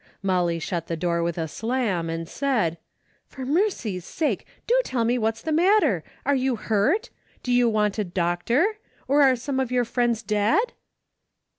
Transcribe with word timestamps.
Molly 0.23 0.57
shut 0.57 0.87
the 0.87 0.97
door 0.97 1.21
with 1.21 1.37
a 1.37 1.47
slam 1.47 2.09
and 2.09 2.27
said: 2.27 2.79
For 3.27 3.45
mercy's 3.45 4.03
sake, 4.03 4.47
do 4.65 4.81
tell 4.83 5.05
me 5.05 5.19
what's 5.19 5.43
the 5.43 5.51
matter? 5.51 6.03
Are 6.25 6.33
you 6.33 6.55
hurt? 6.55 7.11
Do 7.43 7.51
you 7.51 7.69
want 7.69 7.99
a 7.99 8.03
doctor? 8.03 8.79
Or 9.07 9.21
are 9.21 9.35
some 9.35 9.59
of 9.59 9.71
your 9.71 9.85
friends 9.85 10.23
dead 10.23 10.73